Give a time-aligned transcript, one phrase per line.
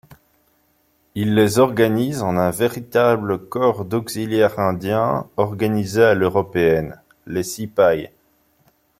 [1.13, 8.09] Il les organise en un véritable corps d’auxiliaires indiens organisé à l’Européenne, les Cipayes.